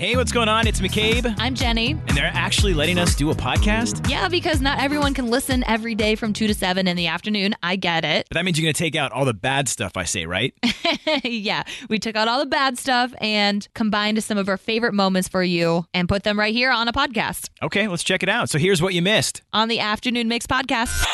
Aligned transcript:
Hey, 0.00 0.16
what's 0.16 0.32
going 0.32 0.48
on? 0.48 0.66
It's 0.66 0.80
McCabe, 0.80 1.34
I'm 1.38 1.54
Jenny. 1.54 1.90
and 1.90 2.16
they're 2.16 2.32
actually 2.32 2.72
letting 2.72 2.98
us 2.98 3.14
do 3.14 3.30
a 3.32 3.34
podcast. 3.34 4.08
Yeah, 4.08 4.30
because 4.30 4.62
not 4.62 4.80
everyone 4.80 5.12
can 5.12 5.28
listen 5.28 5.62
every 5.64 5.94
day 5.94 6.14
from 6.14 6.32
2 6.32 6.46
to 6.46 6.54
7 6.54 6.88
in 6.88 6.96
the 6.96 7.06
afternoon. 7.06 7.54
I 7.62 7.76
get 7.76 8.02
it. 8.06 8.26
But 8.30 8.36
that 8.36 8.46
means 8.46 8.58
you're 8.58 8.64
going 8.64 8.72
to 8.72 8.78
take 8.78 8.96
out 8.96 9.12
all 9.12 9.26
the 9.26 9.34
bad 9.34 9.68
stuff 9.68 9.98
I 9.98 10.04
say, 10.04 10.24
right? 10.24 10.54
yeah, 11.22 11.64
we 11.90 11.98
took 11.98 12.16
out 12.16 12.28
all 12.28 12.38
the 12.38 12.46
bad 12.46 12.78
stuff 12.78 13.12
and 13.20 13.68
combined 13.74 14.24
some 14.24 14.38
of 14.38 14.48
our 14.48 14.56
favorite 14.56 14.94
moments 14.94 15.28
for 15.28 15.42
you 15.42 15.84
and 15.92 16.08
put 16.08 16.22
them 16.22 16.38
right 16.38 16.54
here 16.54 16.70
on 16.70 16.88
a 16.88 16.94
podcast 16.94 17.50
okay, 17.62 17.88
let's 17.88 18.02
check 18.02 18.22
it 18.22 18.28
out. 18.28 18.48
So 18.48 18.58
here's 18.58 18.80
what 18.80 18.94
you 18.94 19.02
missed. 19.02 19.42
on 19.52 19.68
the 19.68 19.80
Afternoon 19.80 20.28
Mix 20.28 20.46
podcast. 20.46 21.06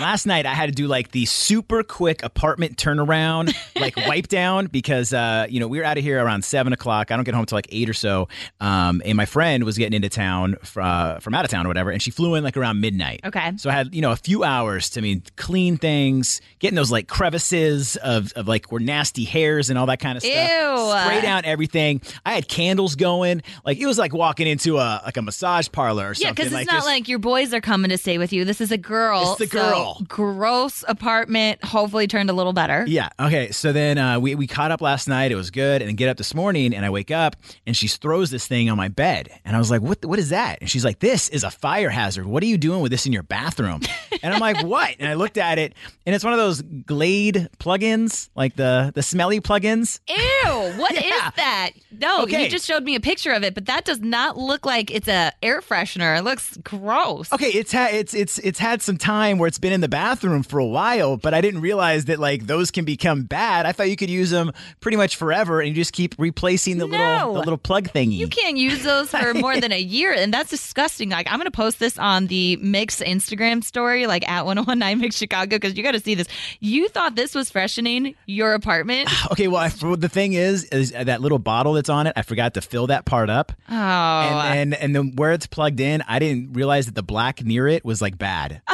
Last 0.00 0.24
night 0.24 0.46
I 0.46 0.54
had 0.54 0.66
to 0.66 0.74
do 0.74 0.86
like 0.86 1.10
the 1.10 1.26
super 1.26 1.82
quick 1.82 2.22
apartment 2.22 2.76
turnaround, 2.76 3.54
like 3.78 3.96
wipe 4.06 4.28
down, 4.28 4.66
because 4.66 5.12
uh, 5.12 5.46
you 5.50 5.60
know 5.60 5.66
we 5.66 5.78
were 5.78 5.84
out 5.84 5.98
of 5.98 6.04
here 6.04 6.24
around 6.24 6.44
seven 6.44 6.72
o'clock. 6.72 7.10
I 7.10 7.16
don't 7.16 7.24
get 7.24 7.34
home 7.34 7.44
till 7.44 7.56
like 7.56 7.66
eight 7.70 7.90
or 7.90 7.92
so, 7.92 8.19
um, 8.60 9.02
and 9.04 9.16
my 9.16 9.26
friend 9.26 9.64
was 9.64 9.78
getting 9.78 9.94
into 9.96 10.08
town 10.08 10.56
uh, 10.76 11.18
from 11.20 11.34
out 11.34 11.44
of 11.44 11.50
town 11.50 11.66
or 11.66 11.68
whatever, 11.68 11.90
and 11.90 12.02
she 12.02 12.10
flew 12.10 12.34
in 12.34 12.44
like 12.44 12.56
around 12.56 12.80
midnight. 12.80 13.20
Okay. 13.24 13.52
So 13.56 13.70
I 13.70 13.72
had 13.72 13.94
you 13.94 14.00
know 14.02 14.12
a 14.12 14.16
few 14.16 14.44
hours 14.44 14.90
to 14.90 15.00
I 15.00 15.02
mean 15.02 15.22
clean 15.36 15.76
things, 15.76 16.40
getting 16.58 16.76
those 16.76 16.90
like 16.90 17.08
crevices 17.08 17.96
of, 17.96 18.32
of 18.32 18.48
like 18.48 18.70
where 18.72 18.80
nasty 18.80 19.24
hairs 19.24 19.70
and 19.70 19.78
all 19.78 19.86
that 19.86 20.00
kind 20.00 20.16
of 20.16 20.22
stuff. 20.22 20.34
Ew. 20.34 21.00
Spray 21.02 21.20
down 21.20 21.44
everything. 21.44 22.00
I 22.26 22.32
had 22.34 22.48
candles 22.48 22.96
going. 22.96 23.42
Like 23.64 23.78
it 23.78 23.86
was 23.86 23.98
like 23.98 24.12
walking 24.12 24.46
into 24.46 24.78
a 24.78 25.00
like 25.04 25.16
a 25.16 25.22
massage 25.22 25.68
parlor 25.70 26.10
or 26.10 26.14
something. 26.14 26.26
Yeah, 26.26 26.32
because 26.32 26.46
it's 26.46 26.54
like 26.54 26.66
not 26.66 26.74
just- 26.74 26.86
like 26.86 27.08
your 27.08 27.18
boys 27.18 27.54
are 27.54 27.60
coming 27.60 27.90
to 27.90 27.98
stay 27.98 28.18
with 28.18 28.32
you. 28.32 28.44
This 28.44 28.60
is 28.60 28.72
a 28.72 28.78
girl. 28.78 29.36
It's 29.38 29.38
the 29.38 29.46
so 29.46 29.70
girl. 29.70 30.02
gross 30.08 30.84
apartment. 30.88 31.62
Hopefully 31.64 32.06
turned 32.06 32.30
a 32.30 32.32
little 32.32 32.52
better. 32.52 32.84
Yeah. 32.86 33.08
Okay. 33.18 33.50
So 33.52 33.72
then 33.72 33.98
uh, 33.98 34.18
we 34.20 34.34
we 34.34 34.46
caught 34.46 34.70
up 34.70 34.80
last 34.80 35.08
night. 35.08 35.32
It 35.32 35.36
was 35.36 35.50
good. 35.50 35.82
And 35.82 35.88
then 35.88 35.96
get 35.96 36.08
up 36.08 36.16
this 36.16 36.34
morning, 36.34 36.74
and 36.74 36.84
I 36.84 36.90
wake 36.90 37.10
up, 37.10 37.36
and 37.66 37.76
she 37.76 37.86
throws 38.10 38.30
this 38.32 38.44
thing 38.48 38.68
on 38.68 38.76
my 38.76 38.88
bed, 38.88 39.30
and 39.44 39.54
I 39.54 39.60
was 39.60 39.70
like, 39.70 39.82
"What? 39.82 40.04
What 40.04 40.18
is 40.18 40.30
that?" 40.30 40.58
And 40.60 40.68
she's 40.68 40.84
like, 40.84 40.98
"This 40.98 41.28
is 41.28 41.44
a 41.44 41.50
fire 41.50 41.90
hazard. 41.90 42.26
What 42.26 42.42
are 42.42 42.46
you 42.46 42.58
doing 42.58 42.80
with 42.80 42.90
this 42.90 43.06
in 43.06 43.12
your 43.12 43.22
bathroom?" 43.22 43.82
and 44.22 44.34
I'm 44.34 44.40
like, 44.40 44.64
"What?" 44.66 44.96
And 44.98 45.08
I 45.08 45.14
looked 45.14 45.38
at 45.38 45.58
it, 45.60 45.74
and 46.04 46.12
it's 46.12 46.24
one 46.24 46.32
of 46.32 46.38
those 46.40 46.60
Glade 46.60 47.48
plugins, 47.60 48.28
like 48.34 48.56
the 48.56 48.90
the 48.96 49.02
smelly 49.02 49.40
plugins. 49.40 50.00
Ew, 50.08 50.72
what 50.76 50.90
is 50.96 51.04
Yeah. 51.04 51.30
that? 51.36 51.70
No, 51.92 52.22
Okay. 52.24 52.42
you 52.44 52.50
just 52.50 52.66
showed 52.66 52.82
me 52.82 52.96
a 52.96 53.00
picture 53.00 53.30
of 53.30 53.44
it, 53.44 53.54
but 53.54 53.66
that 53.66 53.84
does 53.84 54.00
not 54.00 54.36
look 54.36 54.66
like 54.66 54.90
it's 54.90 55.06
a 55.06 55.30
air 55.40 55.60
freshener. 55.60 56.18
It 56.18 56.22
looks 56.22 56.56
gross. 56.56 57.32
Okay, 57.32 57.50
it's 57.50 57.70
had 57.70 57.94
it's 57.94 58.12
it's 58.12 58.38
it's 58.40 58.58
had 58.58 58.82
some 58.82 58.96
time 58.96 59.38
where 59.38 59.46
it's 59.46 59.58
been 59.60 59.72
in 59.72 59.82
the 59.82 59.88
bathroom 59.88 60.42
for 60.42 60.58
a 60.58 60.66
while, 60.66 61.16
but 61.16 61.32
I 61.32 61.40
didn't 61.40 61.60
realize 61.60 62.06
that 62.06 62.18
like 62.18 62.46
those 62.48 62.72
can 62.72 62.84
become 62.84 63.22
bad. 63.22 63.66
I 63.66 63.70
thought 63.72 63.88
you 63.88 63.96
could 63.96 64.10
use 64.10 64.30
them 64.30 64.50
pretty 64.80 64.96
much 64.96 65.14
forever, 65.14 65.60
and 65.60 65.68
you 65.68 65.74
just 65.76 65.92
keep 65.92 66.16
replacing 66.18 66.78
the 66.78 66.86
little 66.86 67.34
the 67.34 67.40
little 67.40 67.58
plug 67.58 67.89
thingy. 67.92 68.16
You 68.16 68.28
can't 68.28 68.56
use 68.56 68.82
those 68.82 69.10
for 69.10 69.34
more 69.34 69.60
than 69.60 69.72
a 69.72 69.78
year, 69.80 70.12
and 70.12 70.32
that's 70.32 70.50
disgusting. 70.50 71.10
Like, 71.10 71.26
I'm 71.30 71.36
going 71.38 71.44
to 71.46 71.50
post 71.50 71.78
this 71.78 71.98
on 71.98 72.26
the 72.26 72.56
Mix 72.56 73.00
Instagram 73.00 73.62
story, 73.64 74.06
like 74.06 74.28
at 74.28 74.44
1019 74.46 74.98
Mix 75.00 75.16
Chicago, 75.16 75.56
because 75.56 75.76
you 75.76 75.82
got 75.82 75.92
to 75.92 76.00
see 76.00 76.14
this. 76.14 76.28
You 76.60 76.88
thought 76.88 77.14
this 77.16 77.34
was 77.34 77.50
freshening 77.50 78.14
your 78.26 78.54
apartment? 78.54 79.08
Okay, 79.32 79.46
well, 79.48 79.60
I, 79.60 79.68
the 79.68 80.08
thing 80.08 80.32
is, 80.32 80.64
is 80.64 80.92
uh, 80.92 81.04
that 81.04 81.20
little 81.20 81.38
bottle 81.38 81.74
that's 81.74 81.88
on 81.88 82.06
it. 82.08 82.14
I 82.16 82.22
forgot 82.22 82.54
to 82.54 82.60
fill 82.60 82.88
that 82.88 83.04
part 83.04 83.30
up, 83.30 83.52
Oh, 83.68 83.72
and 83.74 84.74
and 84.74 84.74
and 84.74 84.96
then 84.96 85.12
where 85.16 85.32
it's 85.32 85.46
plugged 85.46 85.78
in, 85.80 86.02
I 86.08 86.18
didn't 86.18 86.52
realize 86.54 86.86
that 86.86 86.94
the 86.96 87.02
black 87.02 87.42
near 87.44 87.68
it 87.68 87.84
was 87.84 88.02
like 88.02 88.18
bad. 88.18 88.60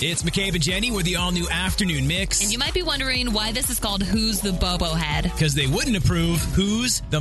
it's 0.00 0.22
McCabe 0.22 0.54
and 0.54 0.62
Jenny 0.62 0.90
with 0.90 1.04
the 1.04 1.16
all 1.16 1.32
new 1.32 1.48
afternoon 1.50 2.06
mix. 2.06 2.42
and 2.42 2.52
you 2.52 2.58
might 2.58 2.74
be 2.74 2.82
wondering 2.82 3.32
why 3.32 3.50
this 3.52 3.70
is 3.70 3.80
called 3.80 4.02
Who's 4.02 4.40
the 4.40 4.52
Bobo 4.52 4.86
Head? 4.94 5.24
because 5.24 5.54
they 5.54 5.66
wouldn't 5.66 5.96
approve. 5.96 6.40
Who's 6.54 7.02
the 7.10 7.20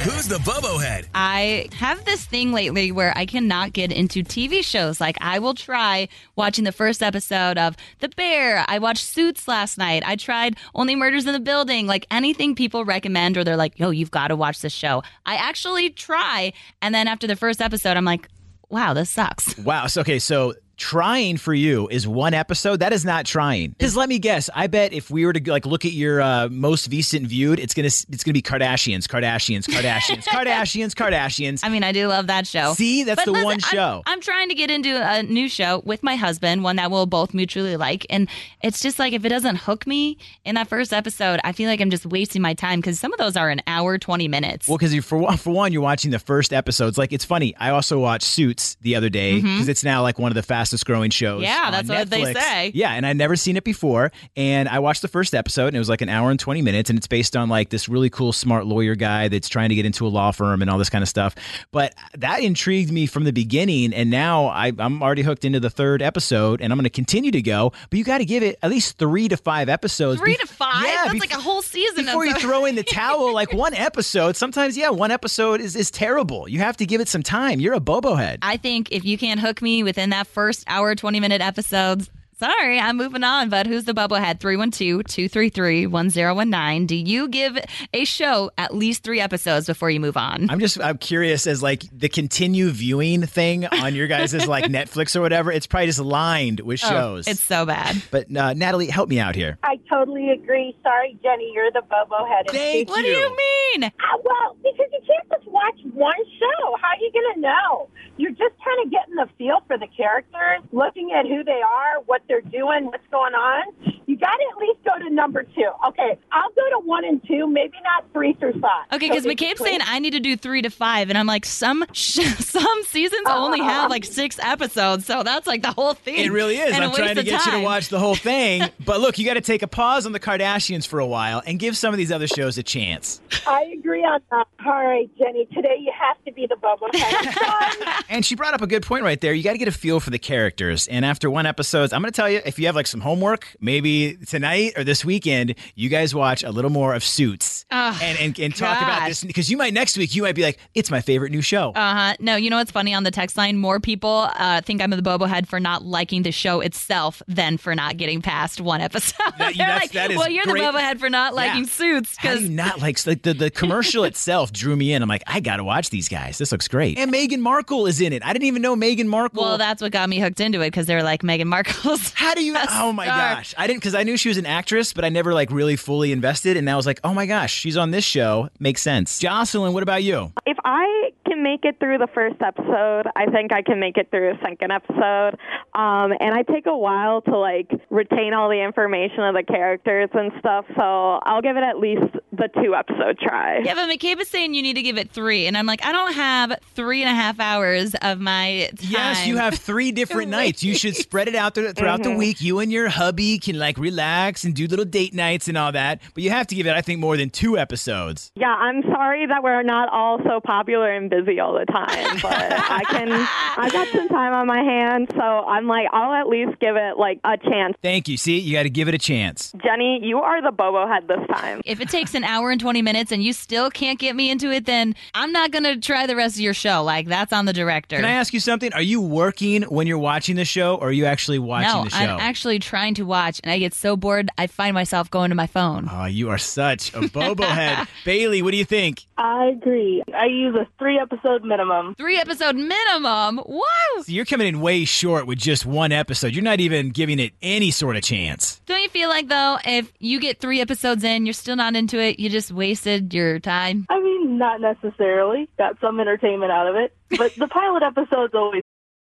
Who's 0.00 0.26
the 0.28 0.38
Bobo 0.38 0.78
Head? 0.78 1.08
I 1.14 1.68
have 1.74 2.06
this 2.06 2.24
thing 2.24 2.52
lately 2.52 2.90
where 2.90 3.12
I 3.16 3.26
cannot 3.26 3.74
get 3.74 3.92
into 3.92 4.22
TV 4.22 4.64
shows. 4.64 4.98
Like, 4.98 5.18
I 5.20 5.38
will 5.38 5.52
try 5.52 6.08
watching 6.36 6.64
the 6.64 6.72
first 6.72 7.02
episode 7.02 7.58
of 7.58 7.76
The 7.98 8.08
Bear. 8.08 8.64
I 8.66 8.78
watched 8.78 9.04
Suits 9.04 9.46
last 9.46 9.76
night. 9.76 10.02
I 10.06 10.16
tried 10.16 10.56
Only 10.74 10.96
Murders 10.96 11.26
in 11.26 11.34
the 11.34 11.40
Building. 11.40 11.86
Like, 11.86 12.06
anything 12.10 12.54
people 12.54 12.86
recommend 12.86 13.36
or 13.36 13.44
they're 13.44 13.56
like, 13.58 13.78
yo, 13.78 13.90
you've 13.90 14.10
got 14.10 14.28
to 14.28 14.36
watch 14.36 14.62
this 14.62 14.72
show. 14.72 15.02
I 15.26 15.34
actually 15.34 15.90
try. 15.90 16.54
And 16.80 16.94
then 16.94 17.06
after 17.06 17.26
the 17.26 17.36
first 17.36 17.60
episode, 17.60 17.98
I'm 17.98 18.06
like, 18.06 18.26
wow, 18.70 18.94
this 18.94 19.10
sucks. 19.10 19.58
Wow. 19.58 19.86
So, 19.86 20.00
okay, 20.00 20.18
so 20.18 20.54
trying 20.80 21.36
for 21.36 21.52
you 21.52 21.86
is 21.88 22.08
one 22.08 22.32
episode. 22.34 22.80
That 22.80 22.92
is 22.94 23.04
not 23.04 23.26
trying. 23.26 23.70
Because 23.70 23.94
let 23.96 24.08
me 24.08 24.18
guess. 24.18 24.48
I 24.54 24.66
bet 24.66 24.92
if 24.94 25.10
we 25.10 25.26
were 25.26 25.32
to 25.34 25.50
like 25.52 25.66
look 25.66 25.84
at 25.84 25.92
your 25.92 26.20
uh, 26.22 26.48
most 26.50 26.90
recent 26.90 27.26
viewed, 27.26 27.60
it's 27.60 27.74
gonna 27.74 27.86
it's 27.86 28.24
gonna 28.24 28.32
be 28.32 28.40
Kardashians, 28.42 29.04
Kardashians, 29.06 29.66
Kardashians, 29.66 30.24
Kardashians, 30.26 30.92
Kardashians. 30.94 31.60
I 31.62 31.68
mean, 31.68 31.84
I 31.84 31.92
do 31.92 32.08
love 32.08 32.28
that 32.28 32.46
show. 32.46 32.72
See, 32.72 33.04
that's 33.04 33.20
But 33.20 33.26
the 33.26 33.32
listen, 33.32 33.44
one 33.44 33.52
I'm- 33.62 33.74
show. 33.74 34.02
I'm, 34.06 34.20
trying 34.20 34.48
to 34.50 34.54
get 34.54 34.70
into 34.70 34.90
a 34.90 35.22
new 35.22 35.48
show 35.48 35.82
with 35.84 36.02
my 36.02 36.14
husband, 36.16 36.62
one 36.64 36.76
that 36.76 36.90
we'll 36.90 37.06
both 37.06 37.32
mutually 37.34 37.76
like. 37.76 38.06
And 38.10 38.28
it's 38.62 38.80
just 38.80 38.98
like 38.98 39.12
if 39.12 39.24
it 39.24 39.28
doesn't 39.30 39.56
hook 39.56 39.86
me 39.86 40.18
in 40.44 40.54
that 40.56 40.68
first 40.68 40.92
episode, 40.92 41.40
I 41.44 41.52
feel 41.52 41.68
like 41.68 41.80
I'm 41.80 41.90
just 41.90 42.06
wasting 42.06 42.40
my 42.42 42.54
time 42.54 42.80
because 42.80 42.98
some 43.00 43.12
of 43.12 43.18
those 43.18 43.36
are 43.36 43.48
an 43.50 43.60
hour, 43.66 43.98
20 43.98 44.28
minutes. 44.28 44.66
Well, 44.68 44.78
because 44.78 44.94
for 45.04 45.18
one, 45.18 45.36
for 45.36 45.50
one, 45.50 45.72
you're 45.72 45.82
watching 45.82 46.10
the 46.10 46.18
first 46.18 46.52
episodes. 46.52 46.96
Like 46.98 47.12
it's 47.12 47.24
funny. 47.24 47.54
I 47.58 47.70
also 47.70 47.98
watched 47.98 48.24
Suits 48.26 48.76
the 48.82 48.96
other 48.96 49.08
day 49.10 49.40
because 49.40 49.68
it's 49.68 49.84
now 49.84 50.02
like 50.02 50.18
one 50.18 50.30
of 50.30 50.36
the 50.36 50.42
fastest 50.70 50.86
growing 50.86 51.10
shows. 51.10 51.42
Yeah, 51.42 51.70
that's 51.70 51.88
what 51.88 52.10
they 52.10 52.32
say. 52.32 52.70
Yeah, 52.74 52.92
and 52.92 53.04
I'd 53.04 53.16
never 53.16 53.34
seen 53.34 53.56
it 53.56 53.64
before. 53.64 54.12
And 54.36 54.68
I 54.68 54.78
watched 54.78 55.02
the 55.02 55.08
first 55.08 55.34
episode, 55.34 55.68
and 55.68 55.76
it 55.76 55.80
was 55.80 55.88
like 55.88 56.00
an 56.00 56.08
hour 56.08 56.30
and 56.30 56.38
twenty 56.38 56.62
minutes, 56.62 56.90
and 56.90 56.96
it's 56.98 57.08
based 57.08 57.36
on 57.36 57.48
like 57.48 57.70
this 57.70 57.88
really 57.88 58.08
cool, 58.08 58.32
smart 58.32 58.66
lawyer 58.66 58.94
guy 58.94 59.28
that's 59.28 59.48
trying 59.48 59.70
to 59.70 59.74
get 59.74 59.84
into 59.84 60.06
a 60.06 60.08
law 60.08 60.30
firm 60.30 60.62
and 60.62 60.70
all 60.70 60.78
this 60.78 60.90
kind 60.90 61.02
of 61.02 61.08
stuff. 61.08 61.34
But 61.72 61.94
that 62.16 62.40
intrigued 62.42 62.92
me 62.92 63.06
from 63.06 63.24
the 63.24 63.32
beginning, 63.32 63.92
and 63.92 64.10
now 64.10 64.46
I, 64.46 64.72
I'm 64.78 65.02
already 65.02 65.22
hooked 65.22 65.44
into 65.44 65.58
the 65.58 65.70
third 65.70 66.02
episode, 66.02 66.60
and 66.60 66.72
I'm 66.72 66.78
going 66.78 66.84
to 66.84 66.90
continue 66.90 67.32
to 67.32 67.42
go. 67.42 67.72
But 67.90 67.98
you 67.98 68.04
got 68.04 68.18
to 68.18 68.24
give 68.24 68.42
it 68.42 68.58
at 68.62 68.70
least 68.70 68.96
three 68.98 69.28
to 69.28 69.36
five 69.36 69.68
episodes. 69.68 70.20
Three 70.20 70.36
bef- 70.36 70.40
to 70.40 70.46
five? 70.46 70.84
Yeah, 70.84 71.04
That's 71.04 71.14
bef- 71.16 71.20
like 71.20 71.32
a 71.32 71.40
whole 71.40 71.62
season. 71.62 72.04
before 72.06 72.24
you 72.24 72.34
throw 72.34 72.64
in 72.64 72.76
the 72.76 72.82
towel, 73.00 73.34
like 73.34 73.52
one 73.52 73.74
episode, 73.74 74.36
sometimes, 74.36 74.76
yeah, 74.76 74.90
one 74.90 75.10
episode 75.10 75.60
is, 75.60 75.74
is 75.74 75.90
terrible. 75.90 76.48
You 76.48 76.60
have 76.60 76.76
to 76.78 76.86
give 76.86 77.00
it 77.00 77.08
some 77.08 77.22
time. 77.22 77.58
You're 77.58 77.74
a 77.74 77.80
bobo 77.80 78.14
head. 78.14 78.38
I 78.42 78.56
think 78.56 78.92
if 78.92 79.04
you 79.04 79.18
can't 79.18 79.40
hook 79.40 79.60
me 79.60 79.82
within 79.82 80.10
that 80.10 80.26
first 80.26 80.59
hour, 80.66 80.94
20 80.94 81.20
minute 81.20 81.40
episodes, 81.40 82.10
sorry, 82.40 82.80
I'm 82.80 82.96
moving 82.96 83.22
on. 83.22 83.48
But 83.50 83.66
who's 83.66 83.84
the 83.84 83.94
Bobo 83.94 84.16
head? 84.16 84.40
312 84.40 85.04
233 85.04 85.86
1019. 85.86 86.86
Do 86.86 86.96
you 86.96 87.28
give 87.28 87.58
a 87.92 88.04
show 88.04 88.50
at 88.58 88.74
least 88.74 89.02
three 89.04 89.20
episodes 89.20 89.66
before 89.66 89.90
you 89.90 90.00
move 90.00 90.16
on? 90.16 90.48
I'm 90.50 90.58
just 90.58 90.80
I'm 90.80 90.98
curious 90.98 91.46
as 91.46 91.62
like 91.62 91.84
the 91.92 92.08
continue 92.08 92.70
viewing 92.70 93.26
thing 93.26 93.66
on 93.66 93.94
your 93.94 94.06
guys' 94.06 94.46
like 94.46 94.64
Netflix 94.70 95.14
or 95.14 95.20
whatever. 95.20 95.52
It's 95.52 95.66
probably 95.66 95.86
just 95.86 96.00
lined 96.00 96.60
with 96.60 96.80
shows. 96.80 97.28
Oh, 97.28 97.30
it's 97.30 97.42
so 97.42 97.66
bad. 97.66 98.02
but 98.10 98.34
uh, 98.34 98.54
Natalie, 98.54 98.86
help 98.88 99.08
me 99.08 99.20
out 99.20 99.34
here. 99.34 99.58
I 99.62 99.78
totally 99.88 100.30
agree. 100.30 100.76
Sorry, 100.82 101.18
Jenny, 101.22 101.52
you're 101.54 101.70
the 101.70 101.82
bobo 101.82 102.24
headed. 102.26 102.52
Thank 102.52 102.88
What 102.88 103.02
do 103.02 103.08
you 103.08 103.36
mean? 103.36 103.84
Uh, 103.84 103.90
well, 104.24 104.56
because 104.62 104.86
you 104.92 105.00
can't 105.06 105.28
just 105.30 105.46
watch 105.50 105.78
one 105.92 106.16
show. 106.38 106.76
How 106.80 106.88
are 106.88 107.00
you 107.00 107.12
going 107.12 107.34
to 107.34 107.40
know? 107.40 107.88
You're 108.16 108.30
just 108.32 108.54
kind 108.64 108.84
of 108.84 108.90
getting 108.90 109.14
the 109.14 109.28
feel 109.38 109.62
for 109.66 109.78
the 109.78 109.86
characters, 109.96 110.62
looking 110.72 111.12
at 111.12 111.26
who 111.26 111.42
they 111.44 111.60
are, 111.62 112.02
what 112.06 112.22
they're 112.30 112.40
doing, 112.40 112.86
what's 112.86 113.06
going 113.10 113.34
on. 113.34 113.99
You 114.10 114.16
got 114.16 114.32
to 114.38 114.44
at 114.50 114.58
least 114.58 114.80
go 114.84 114.98
to 114.98 115.14
number 115.14 115.44
two. 115.44 115.70
Okay, 115.86 116.18
I'll 116.32 116.50
go 116.50 116.68
to 116.70 116.84
one 116.84 117.04
and 117.04 117.24
two, 117.28 117.46
maybe 117.46 117.76
not 117.84 118.04
three 118.12 118.32
through 118.32 118.54
five. 118.54 118.86
Okay, 118.92 119.08
because 119.08 119.22
So 119.22 119.30
McCabe's 119.30 119.60
saying 119.60 119.78
I 119.86 120.00
need 120.00 120.14
to 120.14 120.18
do 120.18 120.36
three 120.36 120.62
to 120.62 120.68
five, 120.68 121.10
and 121.10 121.16
I'm 121.16 121.28
like, 121.28 121.46
some 121.46 121.84
some 121.94 122.82
seasons 122.82 123.22
oh. 123.26 123.44
only 123.44 123.60
have 123.60 123.88
like 123.88 124.04
six 124.04 124.40
episodes, 124.40 125.06
so 125.06 125.22
that's 125.22 125.46
like 125.46 125.62
the 125.62 125.70
whole 125.70 125.94
thing. 125.94 126.16
It 126.16 126.32
really 126.32 126.56
is. 126.56 126.74
and 126.74 126.82
a 126.82 126.88
I'm 126.88 126.92
trying 126.92 127.14
to 127.14 127.20
of 127.20 127.24
get 127.24 127.46
you 127.46 127.52
to 127.52 127.60
watch 127.60 127.88
the 127.88 128.00
whole 128.00 128.16
thing. 128.16 128.68
but 128.84 129.00
look, 129.00 129.16
you 129.16 129.24
got 129.24 129.34
to 129.34 129.40
take 129.40 129.62
a 129.62 129.68
pause 129.68 130.06
on 130.06 130.10
the 130.10 130.18
Kardashians 130.18 130.88
for 130.88 130.98
a 130.98 131.06
while 131.06 131.40
and 131.46 131.60
give 131.60 131.76
some 131.76 131.94
of 131.94 131.98
these 131.98 132.10
other 132.10 132.26
shows 132.26 132.58
a 132.58 132.64
chance. 132.64 133.20
I 133.46 133.62
agree 133.78 134.02
on 134.02 134.20
that. 134.32 134.48
All 134.66 134.72
right, 134.72 135.08
Jenny, 135.18 135.46
today 135.54 135.76
you 135.78 135.92
have 135.96 136.16
to 136.24 136.32
be 136.32 136.48
the 136.48 136.56
bobo 136.56 136.88
headed. 136.92 137.32
Sorry. 137.32 137.92
And 138.08 138.26
she 138.26 138.34
brought 138.34 138.54
up 138.54 138.60
a 138.60 138.66
good 138.66 138.82
point 138.82 139.04
right 139.04 139.20
there. 139.20 139.32
You 139.32 139.44
got 139.44 139.52
to 139.52 139.58
get 139.58 139.68
a 139.68 139.72
feel 139.72 140.00
for 140.00 140.10
the 140.10 140.18
characters. 140.18 140.88
And 140.88 141.04
after 141.04 141.30
one 141.30 141.46
episode, 141.46 141.92
I'm 141.92 142.02
going 142.02 142.10
to 142.12 142.16
tell 142.16 142.28
you 142.28 142.40
if 142.44 142.58
you 142.58 142.66
have 142.66 142.74
like 142.74 142.88
some 142.88 143.00
homework, 143.00 143.54
maybe 143.60 143.99
tonight 144.26 144.72
or 144.76 144.84
this 144.84 145.04
weekend, 145.04 145.54
you 145.74 145.88
guys 145.88 146.14
watch 146.14 146.42
a 146.42 146.50
little 146.50 146.70
more 146.70 146.94
of 146.94 147.04
Suits. 147.04 147.64
Oh, 147.70 147.98
and, 148.02 148.18
and, 148.18 148.38
and 148.38 148.54
talk 148.54 148.80
about 148.82 149.08
this 149.08 149.22
because 149.24 149.50
you 149.50 149.56
might 149.56 149.72
next 149.74 149.96
week 149.96 150.14
you 150.14 150.22
might 150.22 150.34
be 150.34 150.42
like, 150.42 150.58
it's 150.74 150.90
my 150.90 151.00
favorite 151.00 151.30
new 151.30 151.42
show. 151.42 151.70
Uh 151.74 151.94
huh. 151.94 152.14
No, 152.20 152.36
you 152.36 152.50
know 152.50 152.56
what's 152.56 152.70
funny 152.70 152.94
on 152.94 153.04
the 153.04 153.10
text 153.10 153.36
line? 153.36 153.56
More 153.58 153.80
people 153.80 154.28
uh, 154.34 154.60
think 154.62 154.82
I'm 154.82 154.90
the 154.90 155.02
Bobo 155.02 155.26
head 155.26 155.48
for 155.48 155.60
not 155.60 155.84
liking 155.84 156.22
the 156.22 156.32
show 156.32 156.60
itself 156.60 157.22
than 157.28 157.56
for 157.58 157.74
not 157.74 157.96
getting 157.96 158.20
past 158.22 158.60
one 158.60 158.80
episode. 158.80 159.16
That- 159.38 159.54
They're 159.56 159.68
like, 159.68 159.92
that 159.92 160.10
is 160.10 160.16
well, 160.18 160.28
you're 160.28 160.44
great. 160.44 160.60
the 160.60 160.66
Bobo 160.66 160.78
head 160.78 160.98
for 161.00 161.10
not 161.10 161.34
liking 161.34 161.64
Yeah. 161.64 161.70
Suits 161.70 162.16
because 162.16 162.42
you 162.42 162.48
not 162.50 162.80
like 162.80 163.04
like 163.06 163.22
the, 163.22 163.34
the 163.34 163.50
commercial 163.50 164.04
itself 164.10 164.52
drew 164.52 164.74
me 164.76 164.92
in. 164.92 165.02
I'm 165.02 165.08
like, 165.08 165.22
I 165.26 165.40
gotta 165.40 165.64
watch 165.64 165.90
these 165.90 166.08
guys. 166.08 166.38
This 166.38 166.52
looks 166.52 166.68
great. 166.68 166.98
And 166.98 167.12
Meghan 167.12 167.40
Markle 167.40 167.86
is 167.86 168.00
in 168.00 168.12
it. 168.12 168.24
I 168.24 168.32
didn't 168.32 168.46
even 168.46 168.62
know 168.62 168.74
Meghan 168.76 169.06
Markle. 169.06 169.42
well, 169.42 169.58
that's 169.58 169.80
what 169.82 169.92
got 169.92 170.08
me 170.08 170.18
hooked 170.18 170.40
into 170.40 170.60
it 170.60 170.68
because 170.68 170.86
they're 170.86 171.02
like 171.02 171.22
Meghan 171.22 171.46
Markle's. 171.46 172.12
how 172.14 172.34
do 172.34 172.42
you? 172.44 172.54
Oh 172.70 172.92
my 172.92 173.06
gosh! 173.06 173.54
I 173.56 173.66
didn't 173.66 173.80
because 173.90 174.00
I 174.00 174.04
knew 174.04 174.16
she 174.16 174.28
was 174.28 174.38
an 174.38 174.46
actress, 174.46 174.92
but 174.92 175.04
I 175.04 175.08
never 175.08 175.34
like 175.34 175.50
really 175.50 175.74
fully 175.74 176.12
invested. 176.12 176.56
And 176.56 176.64
now 176.64 176.74
I 176.74 176.76
was 176.76 176.86
like, 176.86 177.00
oh 177.02 177.12
my 177.12 177.26
gosh, 177.26 177.52
she's 177.52 177.76
on 177.76 177.90
this 177.90 178.04
show. 178.04 178.48
Makes 178.60 178.82
sense. 178.82 179.18
Jocelyn, 179.18 179.72
what 179.72 179.82
about 179.82 180.04
you? 180.04 180.32
If 180.46 180.56
I 180.64 181.10
can 181.26 181.42
make 181.42 181.64
it 181.64 181.80
through 181.80 181.98
the 181.98 182.06
first 182.14 182.40
episode, 182.40 183.04
I 183.16 183.26
think 183.26 183.52
I 183.52 183.62
can 183.62 183.80
make 183.80 183.96
it 183.96 184.10
through 184.10 184.32
the 184.34 184.38
second 184.48 184.70
episode. 184.70 185.38
Um, 185.74 186.12
and 186.20 186.34
I 186.34 186.42
take 186.42 186.66
a 186.66 186.76
while 186.76 187.22
to 187.22 187.36
like 187.36 187.68
retain 187.90 188.32
all 188.32 188.48
the 188.48 188.62
information 188.62 189.20
of 189.24 189.34
the 189.34 189.42
characters 189.42 190.10
and 190.14 190.30
stuff. 190.38 190.66
So 190.76 190.82
I'll 190.82 191.42
give 191.42 191.56
it 191.56 191.64
at 191.64 191.78
least 191.78 192.14
the 192.32 192.48
two 192.62 192.74
episode 192.74 193.18
try. 193.18 193.58
Yeah, 193.58 193.74
but 193.74 193.88
McCabe 193.88 194.20
is 194.20 194.28
saying 194.28 194.54
you 194.54 194.62
need 194.62 194.74
to 194.74 194.82
give 194.82 194.98
it 194.98 195.10
three, 195.10 195.46
and 195.46 195.56
I'm 195.56 195.66
like, 195.66 195.84
I 195.84 195.92
don't 195.92 196.14
have 196.14 196.58
three 196.74 197.02
and 197.02 197.10
a 197.10 197.14
half 197.14 197.40
hours 197.40 197.94
of 198.02 198.18
my 198.20 198.70
time. 198.76 198.88
Yes, 198.90 199.26
you 199.26 199.36
have 199.36 199.54
three 199.54 199.92
different 199.92 200.30
nights. 200.40 200.62
You 200.62 200.74
should 200.74 200.96
spread 200.96 201.28
it 201.28 201.34
out 201.34 201.54
th- 201.54 201.74
throughout 201.74 202.02
the 202.02 202.14
week. 202.14 202.40
You 202.40 202.60
and 202.60 202.72
your 202.72 202.88
hubby 202.88 203.38
can 203.38 203.58
like 203.58 203.78
relax 203.80 204.44
and 204.44 204.54
do 204.54 204.66
little 204.66 204.84
date 204.84 205.14
nights 205.14 205.48
and 205.48 205.56
all 205.56 205.72
that. 205.72 206.00
But 206.14 206.22
you 206.22 206.30
have 206.30 206.46
to 206.48 206.54
give 206.54 206.66
it, 206.66 206.74
I 206.74 206.80
think, 206.80 207.00
more 207.00 207.16
than 207.16 207.30
two 207.30 207.58
episodes. 207.58 208.30
Yeah, 208.36 208.54
I'm 208.54 208.82
sorry 208.82 209.26
that 209.26 209.42
we're 209.42 209.62
not 209.62 209.88
all 209.92 210.18
so 210.24 210.40
popular 210.40 210.90
and 210.90 211.10
busy 211.10 211.40
all 211.40 211.54
the 211.54 211.66
time, 211.66 212.18
but 212.22 212.32
I 212.32 212.82
can. 212.88 213.10
I 213.10 213.68
got 213.70 213.88
some 213.88 214.08
time 214.08 214.32
on 214.32 214.46
my 214.46 214.62
hands, 214.62 215.08
so 215.14 215.20
I'm 215.20 215.66
like, 215.66 215.88
I'll 215.92 216.12
at 216.12 216.28
least 216.28 216.58
give 216.60 216.76
it 216.76 216.98
like 216.98 217.20
a 217.24 217.36
chance. 217.36 217.76
Thank 217.82 218.08
you. 218.08 218.16
See, 218.16 218.38
you 218.38 218.52
got 218.52 218.64
to 218.64 218.70
give 218.70 218.88
it 218.88 218.94
a 218.94 218.98
chance. 218.98 219.52
Jenny, 219.64 220.00
you 220.02 220.18
are 220.18 220.42
the 220.42 220.52
Bobo 220.52 220.86
head 220.86 221.08
this 221.08 221.26
time. 221.34 221.60
If 221.64 221.80
it 221.80 221.88
takes 221.88 222.14
an 222.14 222.24
hour 222.24 222.50
and 222.50 222.60
20 222.60 222.82
minutes 222.82 223.12
and 223.12 223.22
you 223.22 223.32
still 223.32 223.70
can't 223.70 223.98
get 223.98 224.14
me 224.14 224.30
into 224.30 224.50
it, 224.50 224.66
then 224.66 224.94
I'm 225.14 225.32
not 225.32 225.50
going 225.50 225.64
to 225.64 225.78
try 225.78 226.06
the 226.06 226.16
rest 226.16 226.36
of 226.36 226.40
your 226.40 226.54
show. 226.54 226.82
Like, 226.82 227.06
that's 227.06 227.32
on 227.32 227.44
the 227.46 227.52
director. 227.52 227.96
Can 227.96 228.04
I 228.04 228.12
ask 228.12 228.32
you 228.32 228.40
something? 228.40 228.72
Are 228.72 228.82
you 228.82 229.00
working 229.00 229.62
when 229.62 229.86
you're 229.86 229.98
watching 229.98 230.36
the 230.36 230.44
show, 230.44 230.76
or 230.76 230.88
are 230.88 230.92
you 230.92 231.06
actually 231.06 231.38
watching 231.38 231.68
no, 231.68 231.84
the 231.84 231.90
show? 231.90 231.98
I'm 231.98 232.20
actually 232.20 232.58
trying 232.58 232.94
to 232.94 233.04
watch, 233.04 233.40
and 233.42 233.50
I 233.50 233.58
get 233.60 233.74
so 233.74 233.96
bored, 233.96 234.30
I 234.36 234.46
find 234.46 234.74
myself 234.74 235.10
going 235.10 235.30
to 235.30 235.34
my 235.34 235.46
phone. 235.46 235.88
Oh, 235.90 236.06
you 236.06 236.30
are 236.30 236.38
such 236.38 236.92
a 236.94 237.08
bobo 237.08 237.44
head. 237.44 237.86
Bailey, 238.04 238.42
what 238.42 238.50
do 238.50 238.56
you 238.56 238.64
think? 238.64 239.06
I 239.16 239.46
agree. 239.46 240.02
I 240.14 240.26
use 240.26 240.54
a 240.54 240.66
three 240.78 240.98
episode 240.98 241.44
minimum. 241.44 241.94
Three 241.96 242.16
episode 242.18 242.56
minimum. 242.56 243.38
Whoa! 243.38 244.02
So 244.02 244.12
you're 244.12 244.24
coming 244.24 244.46
in 244.48 244.60
way 244.60 244.84
short 244.84 245.26
with 245.26 245.38
just 245.38 245.64
one 245.64 245.92
episode. 245.92 246.34
You're 246.34 246.44
not 246.44 246.60
even 246.60 246.90
giving 246.90 247.18
it 247.18 247.32
any 247.42 247.70
sort 247.70 247.96
of 247.96 248.02
chance. 248.02 248.60
Don't 248.66 248.82
you 248.82 248.88
feel 248.88 249.08
like, 249.08 249.28
though, 249.28 249.58
if 249.64 249.92
you 250.00 250.20
get 250.20 250.40
three 250.40 250.60
episodes 250.60 251.04
in, 251.04 251.26
you're 251.26 251.32
still 251.32 251.56
not 251.56 251.76
into 251.76 251.98
it, 251.98 252.18
you 252.18 252.28
just 252.28 252.50
wasted 252.50 253.12
your 253.14 253.38
time? 253.38 253.86
I 253.88 254.00
mean, 254.00 254.38
not 254.38 254.60
necessarily. 254.60 255.48
Got 255.58 255.80
some 255.80 256.00
entertainment 256.00 256.50
out 256.50 256.66
of 256.66 256.76
it. 256.76 256.96
But 257.16 257.34
the 257.36 257.48
pilot 257.48 257.82
episode's 257.82 258.34
always 258.34 258.62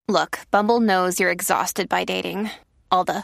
Look, 0.07 0.41
Bumble 0.51 0.79
knows 0.81 1.19
you're 1.19 1.31
exhausted 1.31 1.89
by 1.89 2.03
dating. 2.03 2.51
All 2.91 3.03
the 3.03 3.23